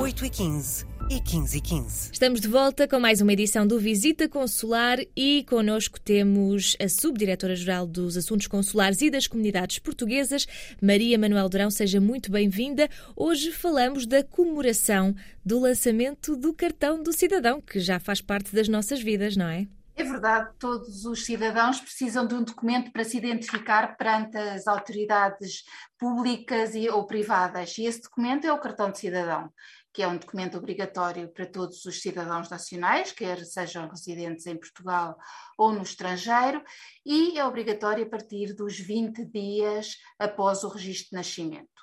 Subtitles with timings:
[0.00, 2.10] 8h15 e 15 e 15.
[2.10, 7.86] Estamos de volta com mais uma edição do Visita Consular e connosco temos a Subdiretora-Geral
[7.86, 10.46] dos Assuntos Consulares e das Comunidades Portuguesas,
[10.80, 11.70] Maria Manuel Durão.
[11.70, 12.88] Seja muito bem-vinda.
[13.14, 18.68] Hoje falamos da comemoração do lançamento do Cartão do Cidadão, que já faz parte das
[18.68, 19.68] nossas vidas, não é?
[20.00, 25.62] É verdade, todos os cidadãos precisam de um documento para se identificar perante as autoridades
[25.98, 29.52] públicas e, ou privadas, e esse documento é o cartão de cidadão
[29.92, 35.16] que é um documento obrigatório para todos os cidadãos nacionais, quer sejam residentes em Portugal
[35.58, 36.62] ou no estrangeiro,
[37.04, 41.79] e é obrigatório a partir dos 20 dias após o registro de nascimento.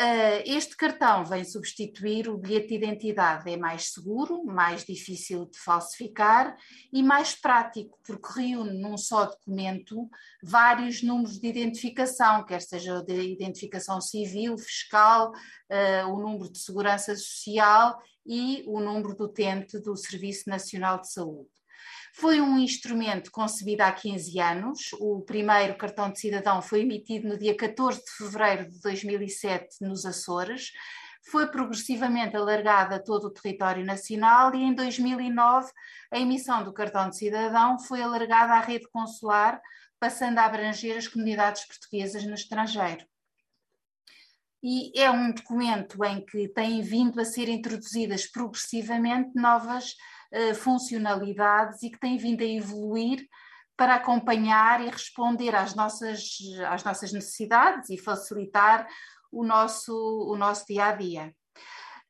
[0.00, 5.58] Uh, este cartão vem substituir o bilhete de identidade, é mais seguro, mais difícil de
[5.58, 6.56] falsificar
[6.92, 10.08] e mais prático, porque reúne num só documento
[10.40, 17.16] vários números de identificação, quer seja de identificação civil, fiscal, uh, o número de segurança
[17.16, 21.57] social e o número do utente do Serviço Nacional de Saúde.
[22.14, 24.78] Foi um instrumento concebido há 15 anos.
[25.00, 30.04] O primeiro cartão de cidadão foi emitido no dia 14 de fevereiro de 2007 nos
[30.04, 30.72] Açores.
[31.30, 35.70] Foi progressivamente alargado a todo o território nacional e em 2009
[36.10, 39.60] a emissão do cartão de cidadão foi alargada à rede consular,
[40.00, 43.04] passando a abranger as comunidades portuguesas no estrangeiro
[44.62, 49.94] e é um documento em que têm vindo a ser introduzidas progressivamente novas
[50.32, 53.26] uh, funcionalidades e que têm vindo a evoluir
[53.76, 56.36] para acompanhar e responder às nossas,
[56.68, 58.88] às nossas necessidades e facilitar
[59.30, 61.34] o nosso, o nosso dia a dia.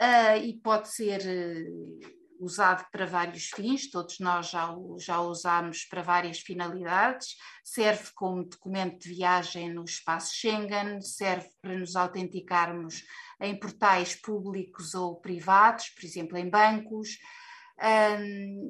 [0.00, 5.28] Uh, e pode ser uh, usado para vários fins, todos nós já o, já o
[5.28, 11.96] usamos para várias finalidades, serve como documento de viagem no espaço Schengen, serve para nos
[11.96, 13.02] autenticarmos
[13.40, 17.18] em portais públicos ou privados, por exemplo, em bancos,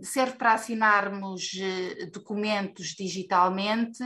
[0.02, 4.02] serve para assinarmos eh, documentos digitalmente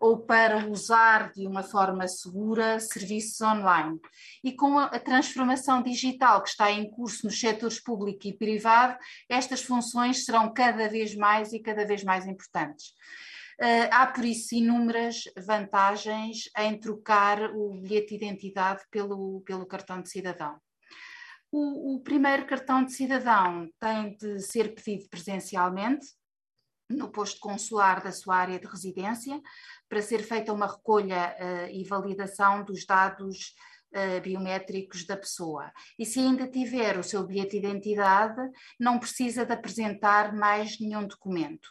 [0.00, 3.98] ou para usar de uma forma segura serviços online.
[4.44, 8.98] E com a transformação digital que está em curso nos setores público e privado,
[9.28, 12.88] estas funções serão cada vez mais e cada vez mais importantes.
[13.60, 20.02] Uh, há, por isso, inúmeras vantagens em trocar o bilhete de identidade pelo, pelo cartão
[20.02, 20.58] de cidadão.
[21.52, 26.06] O, o primeiro cartão de cidadão tem de ser pedido presencialmente
[26.88, 29.40] no posto consular da sua área de residência,
[29.88, 33.54] para ser feita uma recolha uh, e validação dos dados
[33.94, 35.70] uh, biométricos da pessoa.
[35.98, 38.40] E se ainda tiver o seu bilhete de identidade,
[38.78, 41.68] não precisa de apresentar mais nenhum documento.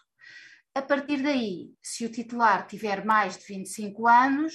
[0.74, 4.54] A partir daí, se o titular tiver mais de 25 anos,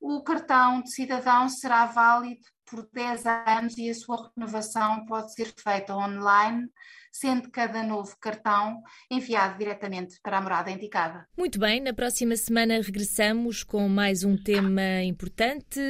[0.00, 5.52] o cartão de cidadão será válido por 10 anos e a sua renovação pode ser
[5.56, 6.68] feita online,
[7.10, 11.26] sendo cada novo cartão enviado diretamente para a morada indicada.
[11.36, 15.80] Muito bem, na próxima semana regressamos com mais um tema importante,